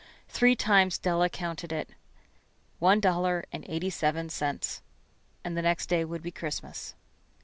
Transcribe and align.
Three 0.27 0.55
times 0.55 0.97
Della 0.97 1.29
counted 1.29 1.71
it. 1.71 1.91
One 2.79 2.99
dollar 2.99 3.45
and 3.51 3.63
eighty 3.69 3.91
seven 3.91 4.29
cents. 4.29 4.81
And 5.43 5.55
the 5.55 5.61
next 5.61 5.89
day 5.89 6.03
would 6.05 6.23
be 6.23 6.31
Christmas. 6.31 6.95